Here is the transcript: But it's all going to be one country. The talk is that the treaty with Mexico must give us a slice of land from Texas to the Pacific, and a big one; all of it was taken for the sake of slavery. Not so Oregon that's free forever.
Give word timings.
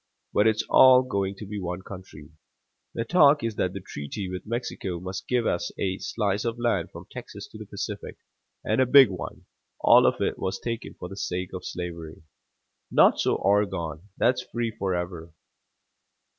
But 0.33 0.47
it's 0.47 0.63
all 0.67 1.03
going 1.03 1.35
to 1.35 1.45
be 1.45 1.59
one 1.59 1.83
country. 1.83 2.31
The 2.95 3.05
talk 3.05 3.43
is 3.43 3.53
that 3.57 3.73
the 3.73 3.81
treaty 3.81 4.31
with 4.31 4.47
Mexico 4.47 4.99
must 4.99 5.27
give 5.27 5.45
us 5.45 5.71
a 5.77 5.99
slice 5.99 6.43
of 6.43 6.57
land 6.57 6.89
from 6.89 7.05
Texas 7.11 7.47
to 7.49 7.59
the 7.59 7.67
Pacific, 7.67 8.17
and 8.63 8.81
a 8.81 8.87
big 8.87 9.11
one; 9.11 9.45
all 9.79 10.07
of 10.07 10.19
it 10.19 10.39
was 10.39 10.59
taken 10.59 10.95
for 10.95 11.07
the 11.07 11.15
sake 11.15 11.53
of 11.53 11.63
slavery. 11.65 12.23
Not 12.89 13.19
so 13.19 13.35
Oregon 13.35 14.09
that's 14.17 14.41
free 14.41 14.71
forever. 14.71 15.33